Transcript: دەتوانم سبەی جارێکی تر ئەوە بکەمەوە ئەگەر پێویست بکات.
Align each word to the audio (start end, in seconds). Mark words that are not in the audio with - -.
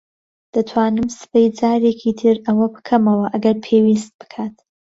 دەتوانم 0.53 1.07
سبەی 1.19 1.47
جارێکی 1.59 2.11
تر 2.19 2.35
ئەوە 2.45 2.65
بکەمەوە 2.73 3.25
ئەگەر 3.33 3.55
پێویست 3.65 4.11
بکات. 4.19 4.55